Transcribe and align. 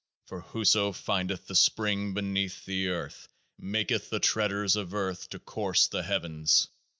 For 0.25 0.41
whoso 0.41 0.93
findeth 0.93 1.45
the 1.45 1.53
SPRING 1.53 2.15
beneath 2.15 2.65
the 2.65 2.87
earth 2.87 3.27
maketh 3.59 4.09
the 4.09 4.19
treaders 4.19 4.75
of 4.75 4.95
earth 4.95 5.29
to 5.29 5.37
course 5.37 5.85
the 5.85 6.01
heavens. 6.01 6.69